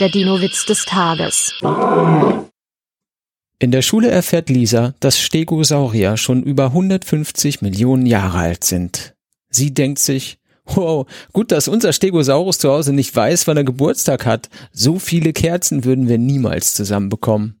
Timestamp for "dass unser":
11.52-11.92